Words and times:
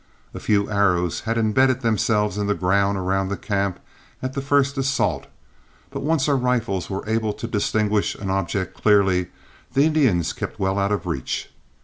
A 0.33 0.39
few 0.39 0.67
arrows 0.67 1.19
had 1.29 1.37
imbedded 1.37 1.81
themselves 1.81 2.35
in 2.39 2.47
the 2.47 2.55
ground 2.55 2.97
around 2.97 3.29
camp 3.43 3.79
at 4.23 4.33
the 4.33 4.41
first 4.41 4.75
assault, 4.79 5.27
but 5.91 5.99
once 6.01 6.27
our 6.27 6.35
rifles 6.35 6.89
were 6.89 7.07
able 7.07 7.33
to 7.33 7.45
distinguish 7.45 8.15
an 8.15 8.31
object 8.31 8.73
clearly, 8.73 9.27
the 9.73 9.85
Indians 9.85 10.33
kept 10.33 10.59
well 10.59 10.79
out 10.79 10.91
of 10.91 11.05
reach. 11.05 11.51